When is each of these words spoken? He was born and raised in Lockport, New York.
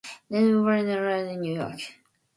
He 0.29 0.35
was 0.43 0.63
born 0.63 0.87
and 0.89 0.99
raised 0.99 1.29
in 1.29 1.35
Lockport, 1.35 1.39
New 1.41 1.53
York. 1.53 1.79